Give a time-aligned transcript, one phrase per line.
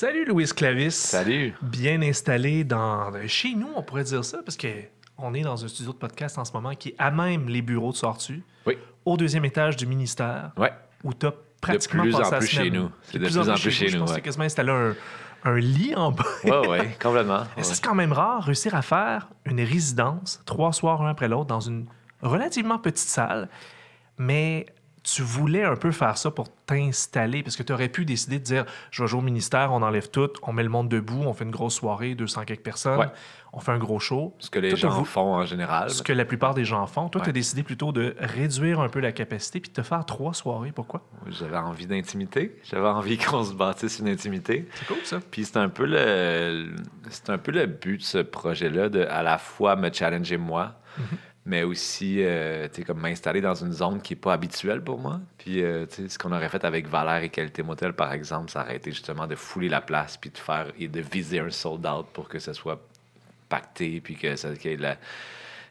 [0.00, 0.92] Salut Louis Clavis.
[0.92, 1.52] Salut.
[1.60, 4.66] Bien installé dans chez nous, on pourrait dire ça, parce que
[5.18, 7.60] on est dans un studio de podcast en ce moment qui est à même les
[7.60, 8.78] bureaux de Sortu, Oui.
[9.04, 10.72] au deuxième étage du ministère, Ouais.
[11.04, 12.90] où tu as pratiquement plus en passé plus chez nous.
[13.02, 14.22] C'est de plus en plus chez nous, pense que ouais.
[14.22, 14.94] quasiment installé un,
[15.44, 16.24] un lit en bas.
[16.44, 17.40] Ouais, ouais, complètement.
[17.58, 17.62] Ouais.
[17.62, 21.60] c'est quand même rare, réussir à faire une résidence, trois soirs un après l'autre, dans
[21.60, 21.84] une
[22.22, 23.50] relativement petite salle.
[24.16, 24.64] Mais
[25.02, 28.44] tu voulais un peu faire ça pour t'installer, parce que tu aurais pu décider de
[28.44, 31.32] dire je vais jouer au ministère, on enlève tout, on met le monde debout, on
[31.32, 33.06] fait une grosse soirée, 200 quelques personnes, Ouais.
[33.52, 34.34] on fait un gros show.
[34.38, 35.90] Ce que les Toi, gens font en général.
[35.90, 37.08] Ce que la plupart des gens font.
[37.08, 40.04] Toi, tu as décidé plutôt de réduire un peu la capacité puis de te faire
[40.04, 40.72] trois soirées.
[40.72, 41.02] Pourquoi?
[41.28, 42.56] J'avais envie d'intimité.
[42.64, 44.68] J'avais envie qu'on se bâtisse une intimité.
[44.74, 45.18] C'est cool, ça.
[45.30, 46.74] Puis c'est un peu le,
[47.08, 50.74] c'est un peu le but de ce projet-là, de à la fois me challenger moi,
[50.98, 51.04] Mhm.
[51.46, 54.98] Mais aussi, euh, tu sais, comme m'installer dans une zone qui est pas habituelle pour
[54.98, 55.20] moi.
[55.38, 58.50] Puis, euh, tu sais, ce qu'on aurait fait avec Valère et Qualité Motel, par exemple,
[58.50, 61.50] ça aurait été justement de fouler la place, puis de faire et de viser un
[61.50, 62.80] sold out pour que ce soit
[63.48, 64.96] pacté, puis que ça, qu'il y ait la-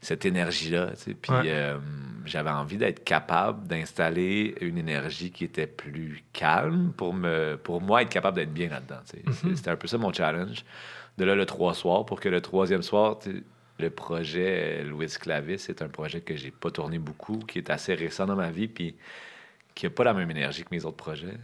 [0.02, 0.92] cette énergie-là.
[1.22, 1.42] Puis Ouais.
[1.46, 1.78] euh,
[2.26, 8.02] j'avais envie d'être capable d'installer une énergie qui était plus calme pour, me, pour moi
[8.02, 9.02] être capable d'être bien là-dedans.
[9.44, 9.56] Mhm.
[9.56, 10.64] C'était un peu ça mon challenge.
[11.18, 13.20] De là, le trois soirs, pour que le troisième soir,
[13.80, 17.94] le projet Louis Clavis, c'est un projet que j'ai pas tourné beaucoup, qui est assez
[17.96, 18.96] récent dans ma vie, puis
[19.76, 21.38] qui n'a pas la même énergie que mes autres projets.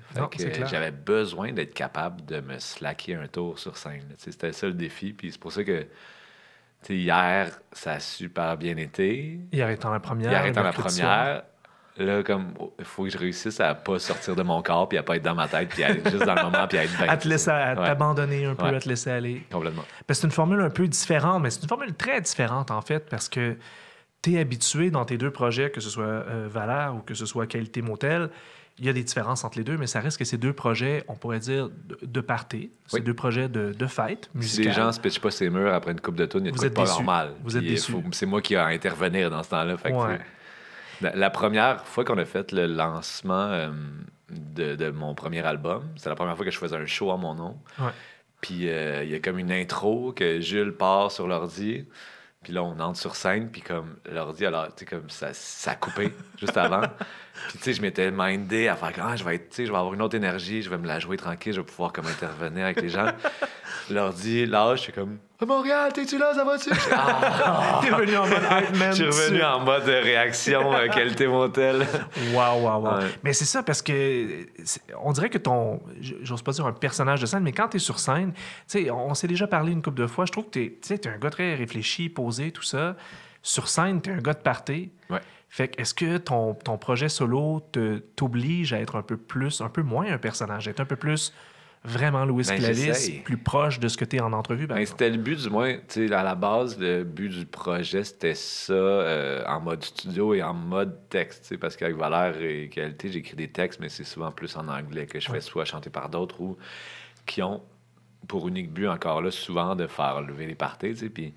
[0.70, 4.14] J'avais besoin d'être capable de me slacker un tour sur scène.
[4.18, 5.14] C'était ça le défi.
[5.14, 5.88] Puis c'est pour ça que
[6.90, 9.40] hier, ça a super bien été.
[9.54, 10.32] Hier étant la première.
[10.32, 11.44] Hier étant la première,
[11.98, 12.48] là, comme
[12.80, 15.24] il faut que je réussisse à pas sortir de mon corps, puis à pas être
[15.24, 17.08] dans ma tête, puis à être juste dans le moment, puis à être bien.
[17.10, 18.76] À te laisser, à Ouais, t'abandonner un peu, Ouais.
[18.76, 19.44] à te laisser aller.
[19.52, 19.84] Complètement.
[20.10, 23.30] C'est une formule un peu différente, mais c'est une formule très différente, en fait, parce
[23.30, 23.56] que
[24.22, 27.26] tu es habitué dans tes deux projets, que ce soit euh, Valère ou que ce
[27.26, 28.30] soit Qualité Motel,
[28.78, 31.06] il y a des différences entre les deux, mais ça reste que ces deux projets,
[31.08, 32.72] on pourrait dire, de, de party.
[32.92, 33.00] Oui.
[33.02, 36.02] deux projets de, de fête Si les gens se pitchent pas ses murs après une
[36.02, 37.36] coupe de tonne, il y a de pas normal.
[37.42, 37.94] Vous êtes déçus.
[38.12, 39.78] C'est moi qui ai à intervenir dans ce temps-là.
[39.78, 40.20] Fait Ouais.
[41.02, 43.70] La, la première fois qu'on a fait le lancement euh,
[44.30, 47.18] de, de mon premier album, c'est la première fois que je faisais un show en
[47.18, 47.58] mon nom.
[47.80, 47.92] Ouais.
[48.42, 51.86] Puis euh, il y a comme une intro que Jules part sur l'ordi.
[52.46, 55.72] Puis là, on entre sur scène, puis comme l'ordi, alors, tu sais, comme ça, ça
[55.72, 56.82] a coupé juste avant.
[57.50, 59.72] Puis, tu sais, je m'étais mindé à faire, ah, je vais être, tu sais, je
[59.72, 62.06] vais avoir une autre énergie, je vais me la jouer tranquille, je vais pouvoir comme
[62.06, 63.08] intervenir avec les gens.
[63.90, 66.70] L'ordi, là, je suis comme, à Montréal, t'es-tu là, ça va-tu?
[66.92, 67.80] Ah!
[67.84, 68.94] T'es revenu en mode man.
[68.94, 71.86] Je suis revenu en mode réaction, euh, qualité motel.
[72.34, 72.98] Wow, wow, wow.
[72.98, 73.06] Ouais.
[73.24, 74.48] Mais c'est ça parce que
[75.04, 77.80] on dirait que ton, j'ose pas dire un personnage de scène, mais quand tu es
[77.80, 80.60] sur scène, tu sais, on s'est déjà parlé une couple de fois, je trouve que
[80.60, 82.96] tu es, un gars très réfléchi, posé, tout ça.
[83.42, 84.92] Sur scène, tu es un gars de party.
[85.10, 85.20] Ouais.
[85.50, 89.62] Fait que est-ce que ton, ton projet solo te, t'oblige à être un peu plus,
[89.62, 91.34] un peu moins un personnage, être un peu plus
[91.86, 94.68] vraiment Louis Ben, Clavis, plus proche de ce que tu es en entrevue?
[94.68, 98.04] Ben, c'était le but, du moins, tu sais, à la base, le but du projet,
[98.04, 102.40] c'était ça, euh, en mode studio et en mode texte, tu sais, parce qu'avec Valère
[102.42, 105.36] et Qualité, j'écris des textes, mais c'est souvent plus en anglais que je Ouais.
[105.36, 106.58] fais soit chanter par d'autres ou
[107.26, 107.62] qui ont
[108.28, 111.34] pour unique but, encore là, souvent de faire lever les parties, tu sais, puis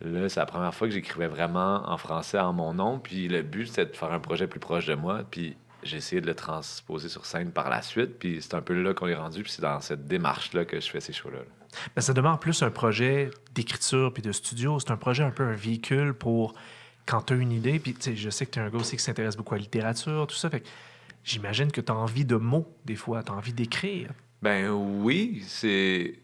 [0.00, 3.42] là, c'est la première fois que j'écrivais vraiment en français en mon nom, puis le
[3.42, 6.34] but, c'était de faire un projet plus proche de moi, puis j'ai essayé de le
[6.34, 9.52] transposer sur scène par la suite, puis c'est un peu là qu'on est rendu, puis
[9.52, 11.38] c'est dans cette démarche-là que je fais ces shows-là.
[11.38, 11.44] là.
[11.94, 14.78] Ben, ça demeure plus un projet d'écriture puis de studio.
[14.78, 16.54] C'est un projet un peu un véhicule pour
[17.06, 17.78] quand tu as une idée.
[17.78, 20.26] Puis, je sais que tu es un gars aussi qui s'intéresse beaucoup à la littérature,
[20.26, 20.50] tout ça.
[20.50, 20.68] Fait que
[21.22, 23.22] j'imagine que tu as envie de mots, des fois.
[23.22, 24.10] Tu as envie d'écrire.
[24.42, 26.14] Ben oui, c'est.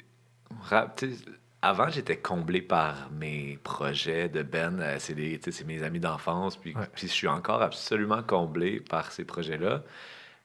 [1.62, 4.80] Avant, j'étais comblé par mes projets de Ben.
[4.80, 6.56] euh, C'est mes amis d'enfance.
[6.56, 6.82] Puis, Ouais.
[6.94, 9.82] puis je suis encore absolument comblé par ces projets-là.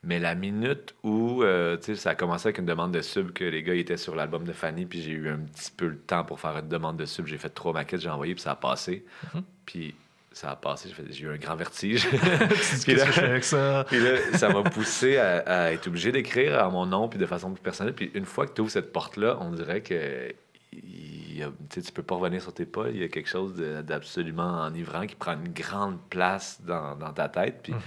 [0.04, 3.64] Mais la minute où euh, ça a commencé avec une demande de sub, que les
[3.64, 6.40] gars étaient sur l'album de Fanny, puis j'ai eu un petit peu le temps pour
[6.40, 7.26] faire une demande de sub.
[7.26, 9.04] J'ai fait trois maquettes, j'ai envoyé, puis ça a passé.
[9.34, 9.44] Mhm.
[9.66, 9.96] Puis
[10.32, 12.08] ça a passé, j'ai eu un grand vertige.
[12.84, 13.86] Puis là- que je fais avec ça?
[13.88, 17.26] Puis là, ça m'a poussé à, à être obligé d'écrire à mon nom puis de
[17.26, 17.94] façon plus personnelle.
[17.96, 20.36] Puis une fois que tu ouvres cette porte-là, on dirait que
[20.84, 22.90] il a- tu tu peux pas revenir sur tes pas.
[22.90, 27.30] Il y a quelque chose d'absolument enivrant qui prend une grande place dans, dans ta
[27.30, 27.60] tête.
[27.64, 27.80] Puis, Mhm.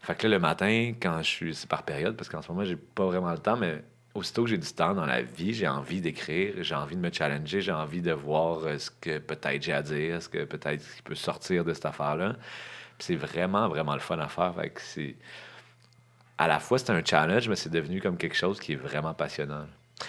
[0.00, 1.54] fait que là, le matin, quand je suis...
[1.54, 3.82] C'est par période, parce qu'en ce moment, j'ai pas vraiment le temps, mais
[4.14, 7.10] aussitôt que j'ai du temps dans la vie, j'ai envie d'écrire, j'ai envie de me
[7.12, 10.82] challenger, j'ai envie de voir euh, ce que peut-être j'ai à dire, ce que peut-être
[10.96, 12.36] qui peut sortir de cette affaire-là.
[12.98, 14.54] C'est vraiment, vraiment le fun à faire.
[14.54, 15.16] Fait que c'est...
[16.38, 19.14] À la fois, c'est un challenge, mais c'est devenu comme quelque chose qui est vraiment
[19.14, 19.66] passionnant.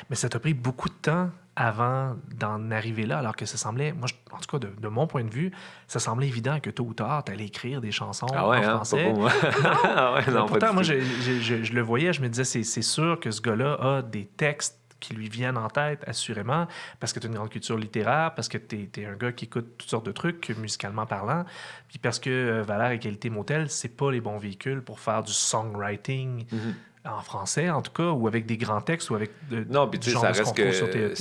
[0.09, 3.91] Mais ça t'a pris beaucoup de temps avant d'en arriver là, alors que ça semblait,
[3.93, 5.51] moi, je- en tout cas, de, de mon point de vue,
[5.87, 8.61] ça semblait évident que tôt ou tard, tu allais écrire des chansons Ah ouais, en
[8.61, 8.75] hein?
[8.75, 9.13] français.
[9.13, 9.29] Pas
[9.95, 12.63] ah ouais, non, pourtant, moi, je, je- je- je le voyais, je me disais, c'est
[12.63, 16.65] c'est sûr que ce gars-là a des textes qui lui viennent en tête, assurément,
[17.01, 19.45] parce que tu as une grande culture littéraire, parce que tu es, un gars qui
[19.45, 21.43] écoute toutes sortes de trucs, musicalement parlant,
[21.89, 25.21] puis parce que euh, Valère et Qualité Motel, c'est pas les bons véhicules pour faire
[25.21, 26.45] du songwriting.
[26.51, 29.89] Mhm en français, en tout cas, ou avec des grands textes, ou avec de, non,
[29.89, 31.13] puis tu sais, ça reste que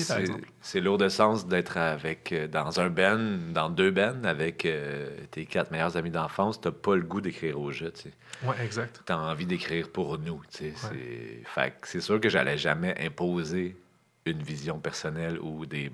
[0.61, 5.11] c'est lourd de sens d'être avec euh, dans un ben, dans deux bennes, avec euh,
[5.31, 6.61] tes quatre meilleurs amis d'enfance.
[6.61, 8.13] T'as pas le goût d'écrire au jeu, tu sais.
[8.45, 9.03] Ouais, exact.
[9.05, 11.43] T'as envie d'écrire pour nous, tu sais.
[11.45, 13.77] Fait c'est sûr que j'allais jamais imposer
[14.25, 15.91] une vision personnelle ou des,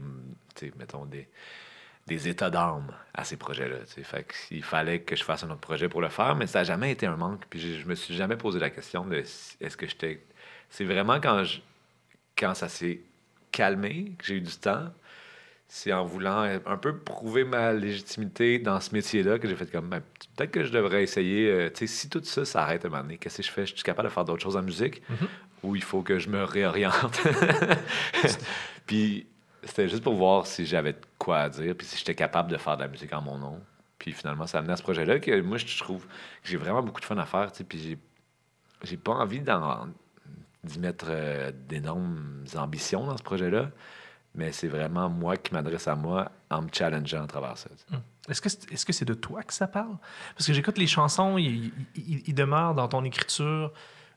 [0.54, 1.28] tu sais, mettons des
[2.08, 3.76] des états d'âme à ces projets-là.
[3.86, 6.64] Fait il fallait que je fasse un autre projet pour le faire, mais ça n'a
[6.64, 7.44] jamais été un manque.
[7.48, 10.20] Puis je, me suis jamais posé la question de est-ce que j'étais.
[10.70, 11.60] C'est vraiment quand, je,
[12.36, 13.00] quand ça s'est
[13.52, 14.88] calmé, que j'ai eu du temps,
[15.68, 19.90] c'est en voulant un peu prouver ma légitimité dans ce métier-là que j'ai fait comme
[19.90, 20.00] ben,
[20.34, 21.50] peut-être que je devrais essayer.
[21.50, 23.66] Euh, si tout ça s'arrête à un moment donné, qu'est-ce que je fais?
[23.66, 25.26] Je suis capable de faire d'autres choses en musique mm-hmm.
[25.64, 27.20] ou il faut que je me réoriente?
[28.86, 29.26] Puis
[29.62, 32.76] c'était juste pour voir si j'avais quoi à dire, puis si j'étais capable de faire
[32.76, 33.60] de la musique en mon nom.
[33.98, 36.12] Puis finalement, ça a amené à ce projet-là que moi, je trouve que
[36.44, 37.98] j'ai vraiment beaucoup de fun à faire, tu puis j'ai,
[38.84, 43.70] j'ai pas envie d'y mettre euh, d'énormes ambitions dans ce projet-là,
[44.34, 47.70] mais c'est vraiment moi qui m'adresse à moi en me challengeant à travers ça.
[47.92, 48.00] Hum.
[48.28, 49.96] Est-ce que, c'est, est-ce que c'est de toi que ça parle?
[50.34, 53.72] Parce que j'écoute les chansons, ils il, demeurent dans ton écriture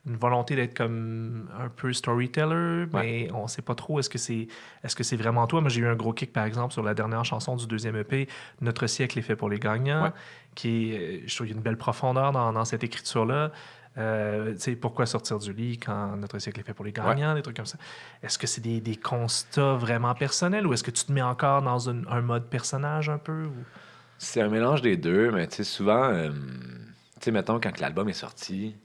[0.08, 4.48] une volonté d'être comme un peu storyteller, mais on sait pas trop est-ce que c'est
[4.84, 5.62] est-ce que c'est vraiment toi?
[5.62, 8.28] Moi, j'ai eu un gros kick, par exemple, sur la dernière chanson du deuxième EP,
[8.62, 10.12] Notre siècle est fait pour les gagnants,
[10.56, 13.52] qui est, je trouve qu'il y a une belle profondeur dans, dans cette écriture-là.
[13.98, 17.58] Euh, pourquoi sortir du lit quand notre siècle est fait pour les gagnants, des trucs
[17.58, 17.78] comme ça?
[18.24, 21.62] Est-ce que c'est des, des, constats vraiment personnels ou est-ce que tu te mets encore
[21.62, 23.46] dans un mode personnage un peu?
[23.46, 23.54] Ou...
[24.18, 28.08] C'est un mélange des deux, mais tu sais, souvent, euh, tu sais, mettons, quand l'album
[28.08, 28.76] est sorti,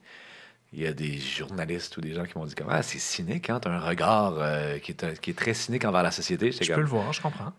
[0.72, 3.50] il y a des journalistes ou des gens qui m'ont dit comme, ah, c'est cynique,
[3.50, 6.52] hein, tu as un regard euh, qui, est, qui, est, très cynique envers la société.
[6.52, 7.52] Je peux le voir, je comprends.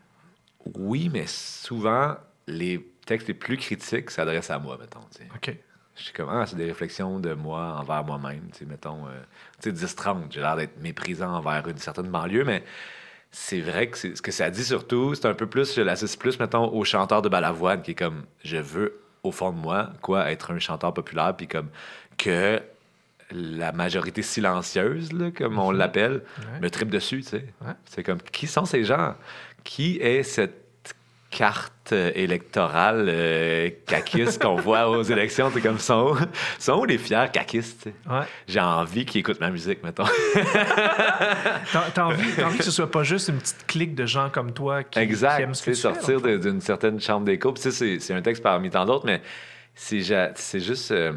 [0.75, 2.15] Oui, mais souvent,
[2.47, 4.99] les textes les plus critiques s'adressent à moi, mettons.
[5.35, 5.55] OK.
[5.95, 8.49] Je suis comme, ah, c'est des réflexions de moi envers moi-même.
[8.67, 9.19] Mettons, euh,
[9.61, 12.63] tu sais, 10-30, j'ai l'air d'être méprisant envers une certaine banlieue, mais
[13.31, 16.39] c'est vrai que ce que ça dit surtout, c'est un peu plus, je l'associe plus,
[16.39, 20.31] mettons, au chanteur de Balavoine, qui est comme, je veux, au fond de moi, quoi,
[20.31, 21.69] être un chanteur populaire, puis comme,
[22.17, 22.61] que
[23.31, 25.77] la majorité silencieuse, comme on mhm.
[25.77, 26.23] l'appelle,
[26.61, 27.21] me tripe dessus.
[27.21, 27.45] Tu sais.
[27.85, 29.15] C'est comme, qui sont ces gens?
[29.63, 30.63] Qui est cette
[31.29, 33.69] carte électorale euh,
[34.39, 35.51] qu'on voit aux élections?
[35.53, 36.15] C'est comme, sont,
[36.57, 37.89] sont les fiers caquistes?
[38.47, 40.05] J'ai envie qu'ils écoutent ma musique, mettons.
[41.93, 44.83] t'as, envie, envie, que ce soit pas juste une petite clique de gens comme toi
[44.83, 47.53] qui, exact, aiment ce sortir d'une certaine chambre d'écho.
[47.57, 49.21] c'est, un texte parmi tant d'autres, mais
[49.75, 49.99] c'est,
[50.59, 50.91] juste...
[50.91, 51.11] Euh,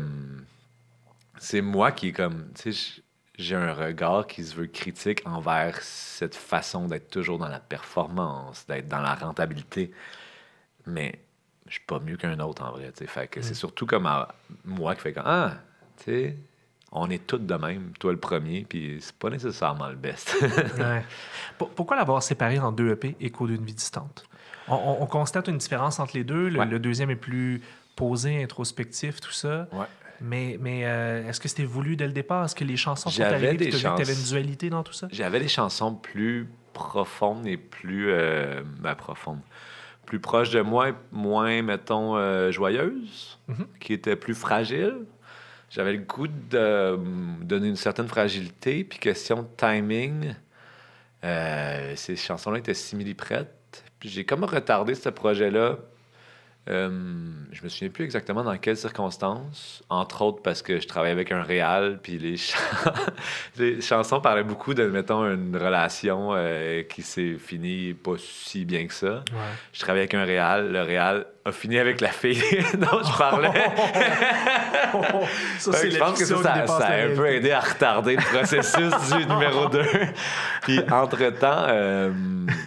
[1.40, 3.02] c'est moi qui est comme, tu sais,
[3.38, 8.66] j'ai un regard qui se veut critique envers cette façon d'être toujours dans la performance,
[8.66, 9.90] d'être dans la rentabilité.
[10.86, 11.18] Mais
[11.66, 13.06] je suis pas mieux qu'un autre en vrai, tu sais.
[13.06, 13.54] Fait que c'est mm.
[13.54, 14.06] surtout comme
[14.66, 15.54] moi qui fais comme, ah,
[15.96, 16.36] tu sais,
[16.92, 20.36] on est tous de même, toi le premier, puis c'est pas nécessairement le best.
[21.74, 24.24] Pourquoi l'avoir séparé en deux EP, Écho d'une vie distante?
[24.68, 26.48] On, constate une différence entre les deux.
[26.48, 27.60] Le, le, deuxième est plus
[27.96, 29.66] posé, introspectif, tout ça.
[29.72, 29.86] Ouais.
[30.20, 32.44] Mais, mais euh, est-ce que c'était voulu dès le départ?
[32.44, 35.08] Est-ce que les chansons sont arrivées et tu avais une dualité dans tout ça?
[35.10, 38.10] J'avais des chansons plus profondes et plus...
[38.10, 39.40] Euh, ben, profondes.
[40.06, 43.66] Plus proches de moi, moins, mettons, euh, joyeuses, mm-hmm.
[43.78, 45.06] qui étaient plus fragiles.
[45.70, 46.98] J'avais le goût de
[47.42, 48.82] donner une certaine fragilité.
[48.82, 50.34] Puis question de timing,
[51.22, 53.84] ces chansons-là étaient simili-prêtes.
[54.00, 55.78] Puis j'ai comme retardé ce projet-là
[56.68, 56.90] euh,
[57.52, 61.32] je me souviens plus exactement dans quelles circonstances, entre autres parce que je travaillais avec
[61.32, 62.36] un réal, puis les,
[63.58, 68.86] les chansons parlaient beaucoup de, mettons, une relation euh, qui s'est finie pas si bien
[68.86, 69.24] que ça.
[69.72, 72.40] Je travaillais avec un réal, le réal a fini avec la fille
[72.74, 73.50] dont je parlais.
[74.92, 79.82] je pense que ça, a un peu aidé à retarder le processus du numéro 2.
[80.62, 82.12] Puis entre-temps, euh,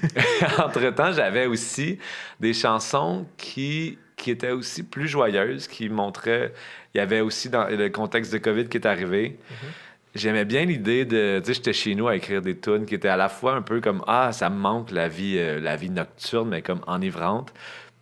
[0.60, 2.00] entre-temps, j'avais aussi
[2.40, 6.54] des chansons qui, qui étaient aussi plus joyeuses, qui montraient...
[6.94, 9.40] Il y avait aussi dans le contexte de COVID qui est arrivé.
[9.50, 9.68] Mm-hmm.
[10.16, 13.08] J'aimais bien l'idée de, tu sais, j'étais chez nous à écrire des tunes qui étaient
[13.08, 15.90] à la fois un peu comme ah ça me manque la vie, euh, la vie
[15.90, 17.52] nocturne, mais comme enivrante.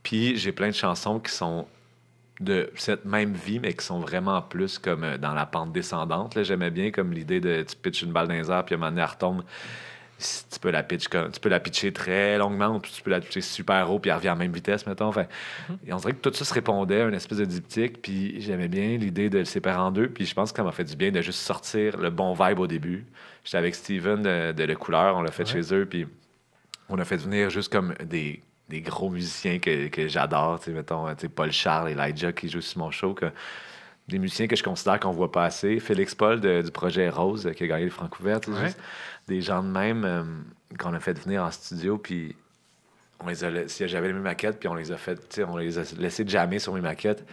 [0.04, 1.68] Puis j'ai plein de chansons qui sont
[2.42, 6.42] de cette même vie, mais qui sont vraiment plus comme euh, dans la pente descendante.
[6.44, 8.80] J'aimais bien comme l'idée de tu pitches une balle dans les airs, puis à un
[8.80, 9.44] moment donné, elle retombe.
[10.24, 13.20] Si tu peux la pitch tu peux la pitcher très longuement, puis tu peux la
[13.20, 15.08] pitcher super haut, puis elle revient à la même vitesse, mettons.
[15.08, 15.26] Enfin,
[15.86, 18.68] et on dirait que tout ça se répondait à une espèce de diptyque, puis j'aimais
[18.68, 20.96] bien l'idée de le séparer en deux, puis je pense que ça m'a fait du
[20.96, 23.06] bien de juste sortir le bon vibe au début.
[23.44, 25.62] J'étais avec Steven de, de Le Couleur, on l'a fait Ouais.
[25.64, 26.08] chez eux, puis
[26.90, 30.72] on a fait venir juste comme des, des gros musiciens que, que j'adore, tu sais,
[30.72, 33.26] mettons, tu sais, Paul Charles et Elijah qui jouent sur mon show, que,
[34.12, 35.80] des musiciens que je considère qu'on voit pas assez.
[35.80, 38.74] Félix Paul de- du projet Rose, qui a gagné le Francouvert, Ouais.
[39.28, 40.24] des gens de même euh,
[40.78, 42.36] qu'on a fait venir en studio, puis
[43.24, 43.50] on les a,
[43.88, 46.74] j'avais les mêmes maquettes, puis on les a fait, on les a laissés jammer sur
[46.74, 47.26] mes maquettes.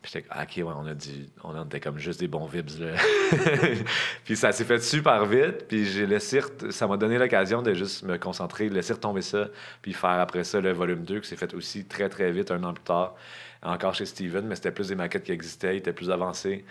[0.00, 2.68] Puis j'étais ah, ok, ouais, on a dit, on était comme juste des bons vibes,
[2.80, 2.92] là.
[4.24, 8.04] puis ça s'est fait super vite, puis j'ai laissé, ça m'a donné l'occasion de juste
[8.04, 9.48] me concentrer, laisser retomber ça,
[9.82, 12.62] puis faire après ça le volume 2, qui s'est fait aussi très, très vite, un
[12.62, 13.14] an plus tard,
[13.62, 16.64] encore chez Steven, mais c'était plus des maquettes qui existaient, il était plus avancé.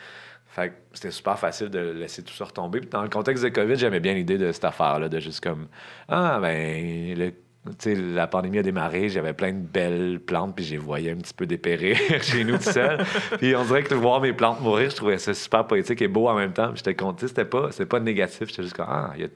[0.49, 2.79] Fait que c'était super facile de laisser tout ça retomber.
[2.79, 5.67] Puis dans le contexte de COVID, j'aimais bien l'idée de cette affaire-là, de juste comme,
[6.07, 10.63] ah, ben, le- tu sais, la pandémie a démarré, j'avais plein de belles plantes, puis
[10.65, 13.03] les voyais un petit peu dépérir chez nous tout seul.
[13.39, 16.07] puis on dirait que de voir mes plantes mourir, je trouvais ça super poétique et
[16.07, 16.71] beau en même temps.
[16.73, 19.27] J'étais content, c'était pas, c'était pas négatif, j'étais juste comme, ah, il y a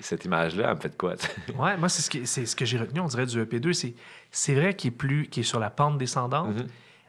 [0.00, 1.14] cette image-là, elle me fait de quoi.
[1.58, 3.72] Ouais, moi, c'est ce, c'est ce que j'ai retenu, on dirait, du EP2.
[3.72, 3.94] C'est,
[4.30, 6.66] c'est vrai qu'il est, plus, qu'il est sur la pente descendante, Mhm.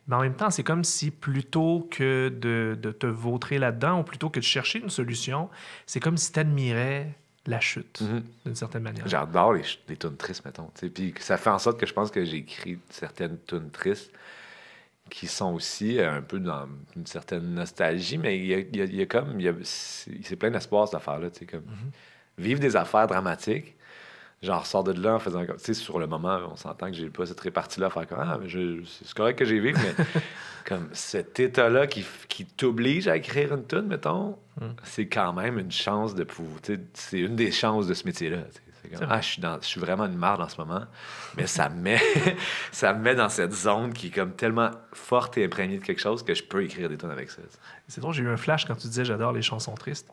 [0.09, 4.03] Mais en même temps, c'est comme si plutôt que de, de te vautrer là-dedans ou
[4.03, 5.49] plutôt que de chercher une solution,
[5.85, 7.13] c'est comme si tu admirais
[7.45, 8.23] la chute, Mhm.
[8.45, 9.07] d'une certaine manière.
[9.07, 10.69] J'adore les, les tunes tristes, mettons.
[10.93, 14.11] Puis ça fait en sorte que je pense que j'ai écrit certaines tunes tristes
[15.09, 18.75] qui sont aussi euh, un peu dans une certaine nostalgie, mais il y a, il
[18.75, 19.39] y a- il y a comme.
[19.39, 21.29] il y a- C'est plein d'espoir, cette affaire-là.
[21.49, 21.63] Comme,
[22.37, 23.75] Vivre des affaires dramatiques,
[24.41, 25.58] j'en ressors de là en faisant comme.
[25.58, 28.19] Tu sais, sur le moment, on s'entend que j'ai pas cette répartie-là à faire comme.
[28.22, 30.05] Ah, mais je- c'est correct que j'ai vécu, mais
[30.65, 32.05] comme cet état-là qui,
[32.58, 34.65] t'oblige à écrire une tune, mettons, Mm.
[34.84, 36.62] c'est quand même une chance de pouvoir.
[36.62, 38.39] tu sais, C'est une des chances de ce métier-là.
[38.98, 40.81] comme, ah, je suis, dans, je suis vraiment une marde en ce moment,
[41.38, 42.01] mais ça me, met,
[42.72, 46.01] ça me met dans cette zone qui est comme tellement forte et imprégnée de quelque
[46.01, 47.41] chose que je peux écrire des tonnes avec ça.
[47.88, 50.12] C'est drôle, j'ai eu un flash quand tu disais j'adore les chansons tristes.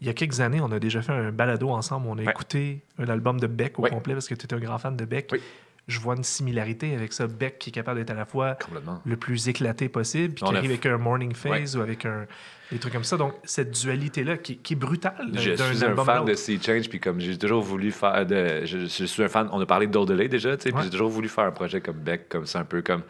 [0.00, 2.06] Il y a quelques années, on a déjà fait un balado ensemble.
[2.08, 2.30] On a Ouais.
[2.30, 3.90] écouté un album de Beck au Ouais.
[3.90, 5.30] complet parce que tu es un grand fan de Beck.
[5.32, 5.40] Oui.
[5.88, 7.28] Je vois une similarité avec ça.
[7.28, 8.58] Beck qui est capable d'être à la fois
[9.04, 12.04] le plus éclaté possible, puis On qui arrive f- avec un morning phase ou avec
[12.04, 12.26] un,
[12.72, 13.16] des trucs comme ça.
[13.16, 16.34] Donc, cette dualité-là qui, qui est brutale Je suis un fan de.
[16.34, 18.64] Sea Change, puis comme j'ai toujours voulu faire de.
[18.64, 19.48] Je, je suis un fan.
[19.52, 21.98] On a parlé d'Odelay déjà, tu sais, puis j'ai toujours voulu faire un projet comme
[22.00, 23.02] Beck, comme ça, un peu comme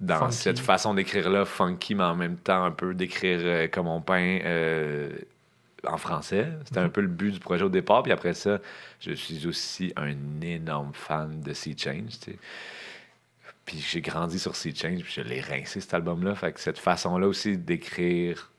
[0.00, 0.32] dans Funky.
[0.36, 4.38] cette façon d'écrire-là, funky, mais en même temps un peu d'écrire euh, comme on peint
[4.44, 5.10] euh,
[5.88, 6.48] en français.
[6.64, 6.86] C'était Mhm.
[6.86, 8.58] un peu le but du projet au départ, puis après ça,
[9.00, 12.12] je suis aussi un énorme fan de Sea Change.
[13.64, 16.34] Puis j'ai grandi sur Sea Change, puis je l'ai rincé cet album-là.
[16.34, 18.52] Fait que cette façon-là aussi d'écrire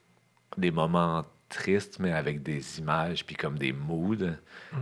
[0.57, 4.33] des moments tristes, mais avec des images, puis comme des moods,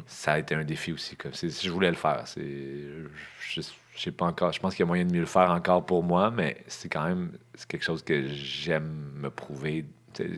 [0.08, 1.16] ça a été un défi aussi.
[1.16, 2.24] Comme, je voulais le faire.
[2.36, 3.62] Je,
[3.96, 4.52] sais pas encore.
[4.52, 6.90] Je pense qu'il y a moyen de mieux le faire encore pour moi, mais c'est
[6.90, 7.32] quand même
[7.68, 9.86] quelque chose que j'aime me prouver,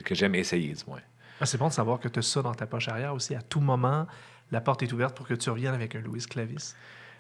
[0.04, 1.00] que j'aime essayer, du moins.
[1.39, 3.36] Ah, c'est bon de savoir que tu as ça dans ta poche arrière aussi.
[3.36, 4.08] À tout moment,
[4.51, 6.74] la porte est ouverte pour que tu reviennes avec un Louis Clavis.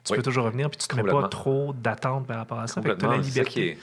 [0.03, 0.17] Tu Oui.
[0.17, 2.81] peux toujours revenir, puis tu ne mets pas trop d'attentes par rapport à ça.
[2.81, 3.67] Tu la C'est liberté.
[3.71, 3.77] est-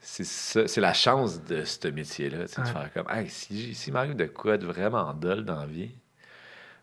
[0.00, 0.24] C'est
[0.68, 4.26] c'est la chance de ce métier-là, sais, de faire comme, hey, si, si m'arrive de
[4.26, 5.92] quoi de vraiment dole dans la vie,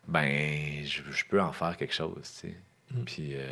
[0.08, 2.56] ben, je, je peux en faire quelque chose, tu sais.
[2.94, 3.04] Mm.
[3.04, 3.46] Puis, euh,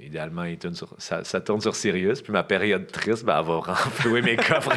[0.00, 3.46] idéalement, il tourne sur, ça, ça tourne sur Sirius, puis ma période triste, ben, elle
[3.46, 4.70] va renflouer mes coffres.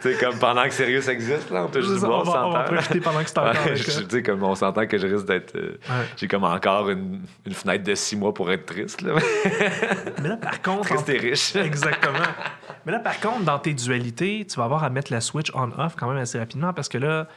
[0.00, 2.50] tu sais, comme pendant que Sirius existe, là, on peut juste voir, on, va, on
[2.52, 5.26] va profiter pendant que c'est encore Ouais, je- sais, comme on s'entend que je risque
[5.26, 5.54] d'être.
[5.56, 6.06] euh, Ouais.
[6.16, 9.14] J'ai comme encore une, une fenêtre de six mois pour être triste, là.
[10.22, 11.56] Mais là, par contre, triste et riche.
[11.56, 12.18] Exactement.
[12.86, 15.94] Mais là, par contre, dans tes dualités, tu vas avoir à mettre la switch on-off
[15.96, 17.28] quand même assez rapidement parce que là,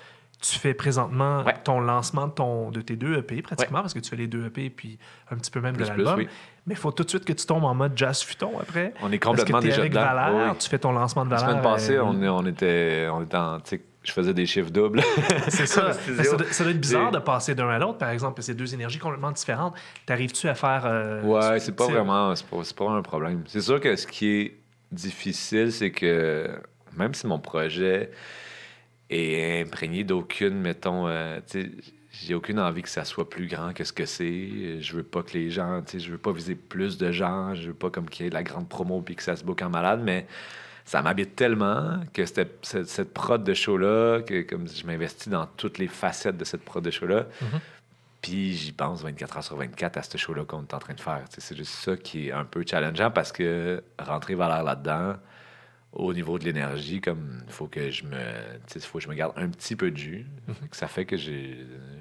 [0.46, 1.54] tu fais présentement Ouais.
[1.64, 4.46] ton lancement de, ton, de tes deux EP pratiquement parce que tu fais les deux
[4.48, 5.00] EP puis
[5.32, 6.16] un petit peu même Plus, de l'album.
[6.20, 6.28] oui.
[6.68, 8.94] Mais il faut tout de suite que tu tombes en mode jazz futon après.
[9.02, 10.04] On est Parce complètement que déjà avec dedans.
[10.06, 10.58] Valère, Oui, oui.
[10.60, 11.50] tu fais ton lancement de La Valère.
[11.52, 13.58] semaine passée, euh, on, était, on était en.
[14.04, 15.02] Je faisais des chiffres doubles.
[15.48, 15.94] C'est ça.
[15.94, 16.24] Studio.
[16.24, 18.48] ça, doit, ça doit être bizarre Et- de passer d'un à l'autre, par exemple, parce
[18.48, 19.76] que c'est deux énergies complètement différentes.
[20.06, 20.84] T'arrives-tu à faire.
[20.86, 22.36] euh, Ouais, c'est pas vraiment.
[22.36, 23.44] C'est pas, c'est pas un problème.
[23.48, 24.58] C'est sûr que ce qui est
[24.92, 26.50] difficile, c'est que
[26.98, 28.12] même si mon projet
[29.16, 31.72] est imprégné d'aucune, mettons, euh, tu sais,
[32.12, 34.80] j'ai aucune envie que ça soit plus grand que ce que c'est.
[34.82, 37.56] Je veux pas que les gens, tu sais, je veux pas viser plus de gens.
[37.56, 39.44] Je veux pas comme qu'il y ait de la grande promo puis que ça se
[39.44, 40.28] book en malade, mais
[40.86, 45.48] ça m'habite tellement que cette, cette, cette prod de show-là, que comme je m'investis dans
[45.58, 47.60] toutes les facettes de cette prod de show-là, Mhm.
[48.22, 51.00] puis j'y pense 24 heures sur 24 à ce show-là qu'on est en train de
[51.02, 51.24] faire.
[51.30, 55.16] C'est juste ça qui est un peu challengeant parce que rentrer Valère là-dedans,
[55.94, 58.18] au niveau de l'énergie, comme il faut que je me
[58.82, 60.26] faut que je me garde un petit peu de jus.
[60.72, 61.16] Ça fait que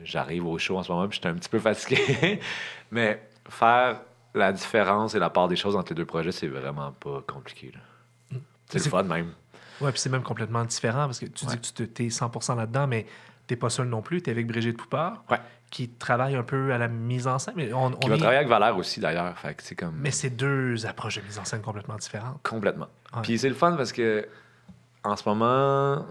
[0.04, 2.40] j'arrive au show en ce moment puis j'étais un petit peu fatigué.
[2.90, 4.00] Mais faire
[4.34, 7.72] la différence et la part des choses entre les deux projets, c'est vraiment pas compliqué.
[7.74, 8.38] là.
[8.70, 9.32] C'est le fun même.
[9.80, 11.52] Ouais, puis c'est même complètement différent parce que tu Ouais.
[11.52, 13.04] dis que tu te- t'es 100% là-dedans, mais
[13.52, 14.22] t'es pas seul non plus.
[14.22, 15.38] T'es avec Brigitte Poupard, Ouais.
[15.70, 17.54] qui travaille un peu à la mise en scène.
[17.56, 19.36] Mais, on, Qui on va est- travailler avec Valère aussi d'ailleurs.
[19.38, 22.40] Fait que comme mais c'est deux approches de mise en scène complètement différentes.
[22.42, 22.88] complètement.
[23.14, 23.22] Ouais.
[23.22, 24.26] Puis c'est le fun parce que
[25.04, 26.06] en ce moment,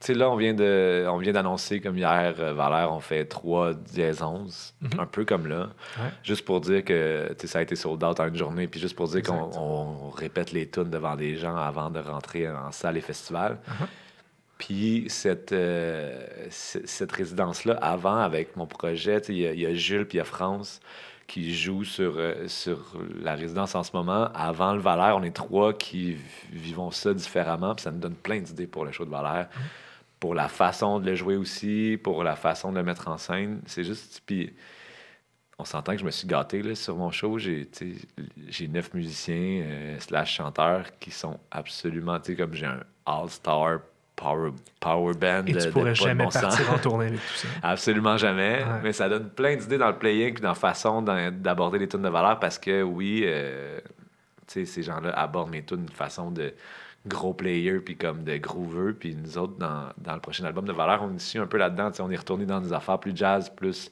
[0.00, 3.24] tu sais là on vient de on vient d'annoncer comme hier euh, Valère on fait
[3.24, 5.00] 3 dièse 11, Mhm.
[5.00, 5.68] un peu comme là.
[5.98, 6.10] Ouais.
[6.24, 8.80] Juste pour dire que tu sais, ça a été sold out en une journée, puis
[8.80, 12.96] juste pour dire qu'on répète les tunes devant des gens avant de rentrer en salle
[12.96, 13.58] et festival.
[13.68, 13.86] Uh-huh.
[14.64, 19.74] Puis cette, euh, cette résidence-là, avant, avec mon projet, il y, a- il y a
[19.74, 20.78] Jules puis il y a France
[21.26, 24.28] qui jouent sur, euh, sur la résidence en ce moment.
[24.34, 26.16] Avant le Valère, on est trois qui
[26.52, 29.48] vivons ça différemment, puis ça nous donne plein d'idées pour le show de Valère.
[30.20, 33.60] Pour la façon de le jouer aussi, pour la façon de le mettre en scène.
[33.66, 34.22] C'est juste.
[34.24, 34.52] Puis
[35.58, 37.36] on s'entend que je me suis gâté là, sur mon show.
[37.38, 43.80] J'ai neuf musiciens euh, slash chanteurs qui sont absolument, tu sais, comme j'ai un all-star
[44.16, 44.50] power,
[44.80, 45.46] power band.
[45.46, 46.42] Et tu pourrais jamais bon sens.
[46.42, 47.48] partir en tournée avec tout ça.
[47.62, 48.58] Absolument jamais.
[48.58, 48.80] Ouais.
[48.82, 52.02] Mais ça donne plein d'idées dans le playing puis dans la façon d'aborder les tunes
[52.02, 53.78] de valeur parce que oui, euh,
[54.46, 56.54] tu sais, ces gens-là abordent mes tunes d'une façon de
[57.06, 58.94] gros player puis comme de grooveux.
[58.98, 61.58] Puis nous autres, dans, dans le prochain album de valeur, on est issu un peu
[61.58, 61.90] là-dedans.
[62.00, 63.90] On est retourné dans des affaires plus jazz, plus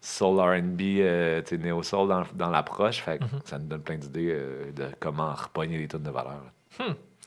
[0.00, 3.00] soul RB, euh, tu sais, néo-soul dans, dans l'approche.
[3.00, 6.42] Fait que ça nous donne plein d'idées euh, de comment repogner les tunes de valeur.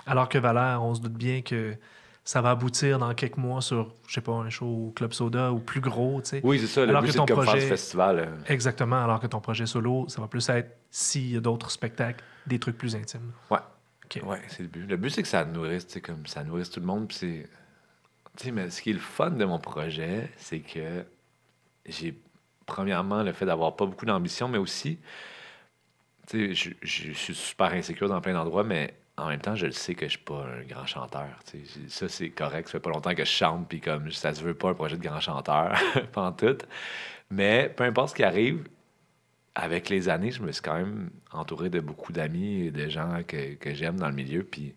[0.06, 1.76] Alors que Valère, on se doute bien que
[2.28, 5.52] ça va aboutir dans quelques mois sur, je sais pas, un show au Club Soda
[5.54, 6.42] ou plus gros, tu sais.
[6.44, 6.82] Oui, c'est ça.
[6.84, 8.20] Le Alors but, que ton projet- festival.
[8.20, 8.26] euh.
[8.52, 12.24] Exactement, alors que ton projet solo, ça va plus être, s'il y a d'autres spectacles,
[12.48, 13.32] des trucs plus intimes.
[13.52, 13.60] Ouais.
[14.06, 14.22] OK.
[14.28, 14.86] Ouais, c'est le but.
[14.88, 17.08] Le but, c'est que ça nourrisse, tu sais, comme ça nourrisse tout le monde.
[17.08, 17.50] Puis c'est.
[18.38, 21.06] Tu sais, mais ce qui est le fun de mon projet, c'est que
[21.86, 22.20] j'ai,
[22.66, 25.00] premièrement, le fait d'avoir pas beaucoup d'ambition, mais aussi,
[26.28, 29.72] tu sais, je suis super insécure dans plein d'endroits, mais en même temps, je le
[29.72, 31.30] sais que je suis pas un grand chanteur.
[31.88, 32.68] Ça, c'est correct.
[32.68, 34.98] Ça fait pas longtemps que je chante, puis comme ça se veut pas un projet
[34.98, 35.80] de grand chanteur,
[36.12, 36.58] pas en tout.
[37.30, 38.68] Mais peu importe ce qui arrive,
[39.56, 43.22] avec les années, je me suis quand même entouré de beaucoup d'amis et de gens
[43.26, 44.44] que, j'aime dans le milieu.
[44.44, 44.76] Puis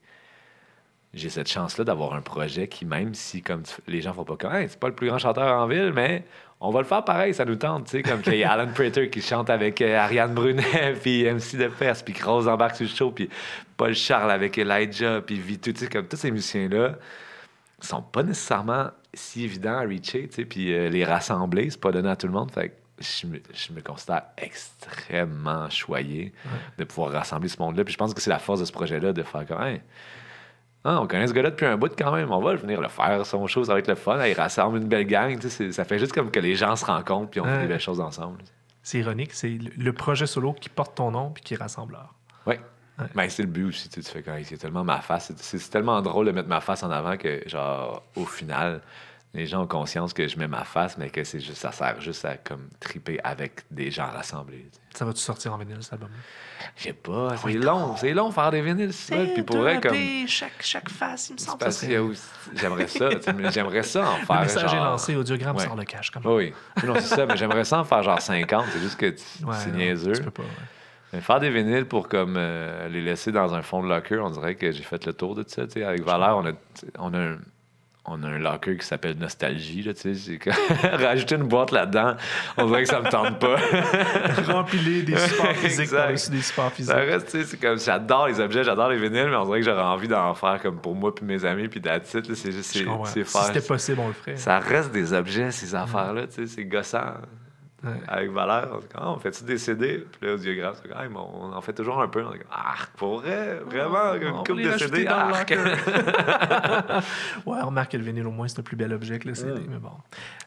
[1.15, 4.53] j'ai cette chance-là d'avoir un projet qui, même si comme les gens font pas comme
[4.69, 6.25] c'est pas le plus grand chanteur en ville, mais
[6.61, 7.85] on va le faire pareil, ça nous tente.
[7.85, 11.25] Tu sais, comme qu'il y a Alan Prater qui chante avec euh, Ariane Brunet, puis
[11.25, 13.29] MC de Perse, puis Rose embarque sur le show, puis
[13.77, 15.73] Paul Charles avec Elijah, puis Vitu.
[15.73, 16.97] Tu sais, comme tous ces musiciens-là
[17.81, 21.93] sont pas nécessairement si évidents à reacher, tu sais, puis euh, les rassembler, c'est pas
[21.93, 22.51] donné à tout le monde.
[22.51, 26.33] Fait que je me, je me considère extrêmement choyé
[26.77, 27.85] de pouvoir rassembler ce monde-là.
[27.85, 29.81] Puis je pense que c'est la force de ce projet-là de faire comme, Hey,
[30.85, 33.27] ah, on connaît ce gars-là depuis un bout quand même, on va venir le faire,
[33.27, 34.25] son show, ça va être le fun.
[34.25, 36.77] Il rassemble une belle gang, tu sais, c'est- ça fait juste comme que les gens
[36.77, 38.39] se rencontrent puis on fait des belles choses ensemble.
[38.83, 42.15] C'est ironique, c'est le, projet solo qui porte ton nom puis qui est rassembleur.
[42.47, 42.55] Oui.
[42.99, 43.07] Ouais.
[43.15, 45.31] Ben, c'est le but aussi, tu fais quand c'est tellement ma face.
[45.37, 48.81] C'est tellement drôle de mettre ma face en avant que, genre, au final,
[49.35, 52.01] les gens ont conscience que je mets ma face, mais que c'est juste, ça sert
[52.01, 54.67] juste à comme triper avec des gens rassemblés.
[54.73, 54.99] tu sais.
[54.99, 56.09] Ça va-tu sortir en vinyle, cet album?
[56.77, 59.33] Je sais pas, c'est long, c'est long faire des vinyles, c'est ça.
[59.35, 59.95] Puis pour deux vrai, comme.
[59.95, 61.59] EP, chaque, chaque face, il me semble.
[61.59, 62.21] parce aussi-
[62.57, 64.37] J'aimerais ça, tu sais, mais j'aimerais ça en faire.
[64.37, 65.65] Le message est genre- lancé, audiogramme Ouais.
[65.65, 66.11] sort le cash.
[66.11, 66.25] Comme...
[66.27, 66.85] Oui, oui.
[66.87, 68.65] Non, c'est ça, mais j'aimerais ça en faire genre 50.
[68.73, 70.13] C'est juste que Ouais, c'est niaiseux.
[70.15, 70.49] Tu peux pas, ouais.
[71.13, 74.31] Mais faire des vinyles pour comme euh, les laisser dans un fond de locker, on
[74.31, 75.67] dirait que j'ai fait le tour de ça.
[75.67, 75.85] tu sais.
[75.85, 76.53] Avec Valère, on a,
[76.99, 77.39] on a un.
[78.11, 79.83] On a un locker qui s'appelle Nostalgie.
[79.83, 80.39] Là, tu sais.
[80.93, 82.15] Rajouté une boîte là-dedans.
[82.57, 83.57] On dirait que ça me tente pas.
[84.53, 86.93] Remplis des supports physiques par-dessus des supports physiques.
[86.93, 89.61] Ça reste, tu sais, c'est comme j'adore les objets, j'adore les vinyles, mais on dirait
[89.61, 92.53] que j'aurais envie d'en faire comme pour moi puis mes amis, puis C'est juste, c'est,
[92.53, 93.43] c'est Si faire.
[93.43, 94.37] c'était possible, on le ferait.
[94.37, 97.15] Ça reste des objets, ces affaires-là, tu sais, c'est gossant.
[97.85, 97.93] Ouais.
[98.09, 100.05] Avec Valère, on dit, Ah, on fait-tu des CD?
[100.21, 102.25] Puis là, comme, Ah, mais on en fait toujours un peu.
[102.25, 105.05] On dit, ah, pour vrai, vraiment, On une va coupe de CD.
[105.05, 105.35] dans le.
[107.47, 109.61] Ouais, remarque que le vinyle, au moins, c'est un plus bel objet que le CD,
[109.61, 109.67] Mm.
[109.71, 109.91] mais bon.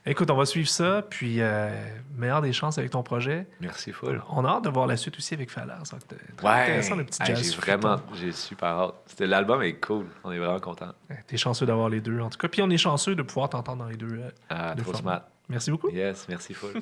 [0.05, 1.69] Écoute, on va suivre ça, puis euh,
[2.17, 3.47] meilleure des chances avec ton projet.
[3.61, 4.21] Merci, full.
[4.29, 5.73] On a hâte de voir la suite aussi avec Faller.
[5.83, 8.93] Ça va être très Ouais, intéressant, le petit Hey, j'ai vraiment, j'ai super hâte.
[9.19, 10.91] L'album est cool, on est vraiment content.
[11.27, 12.47] T'es chanceux d'avoir les deux, en tout cas.
[12.47, 14.19] Puis on est chanceux de pouvoir t'entendre dans les deux.
[14.19, 15.21] euh, Ah, trop smart.
[15.51, 15.89] Merci beaucoup.
[15.89, 16.81] Yes, merci full.